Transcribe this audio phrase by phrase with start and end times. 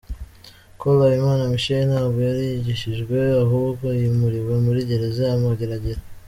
[0.77, 6.01] –Col Habimana Michel ntabwo yarigishijwe ahubwo yimuriwe muri Gereza ya Mageragere